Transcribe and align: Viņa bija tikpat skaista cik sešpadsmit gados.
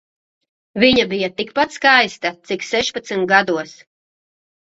Viņa 0.83 1.03
bija 1.11 1.27
tikpat 1.41 1.75
skaista 1.77 2.31
cik 2.53 2.65
sešpadsmit 2.69 3.29
gados. 3.33 3.75